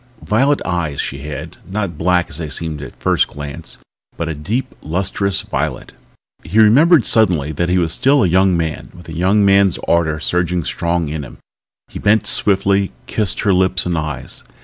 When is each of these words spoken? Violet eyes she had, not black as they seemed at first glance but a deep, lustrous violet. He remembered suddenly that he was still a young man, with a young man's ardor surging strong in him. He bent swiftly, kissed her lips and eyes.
Violet 0.25 0.63
eyes 0.65 0.99
she 0.99 1.19
had, 1.19 1.57
not 1.69 1.95
black 1.95 2.31
as 2.31 2.39
they 2.39 2.49
seemed 2.49 2.81
at 2.81 2.99
first 2.99 3.27
glance 3.27 3.77
but 4.17 4.27
a 4.27 4.33
deep, 4.33 4.73
lustrous 4.81 5.41
violet. 5.43 5.93
He 6.43 6.57
remembered 6.57 7.05
suddenly 7.05 7.51
that 7.51 7.69
he 7.69 7.77
was 7.77 7.93
still 7.93 8.23
a 8.23 8.27
young 8.27 8.57
man, 8.57 8.89
with 8.95 9.07
a 9.09 9.13
young 9.15 9.45
man's 9.45 9.77
ardor 9.87 10.19
surging 10.19 10.63
strong 10.63 11.07
in 11.07 11.21
him. 11.21 11.37
He 11.87 11.99
bent 11.99 12.25
swiftly, 12.25 12.93
kissed 13.05 13.41
her 13.41 13.53
lips 13.53 13.85
and 13.85 13.95
eyes. 13.95 14.43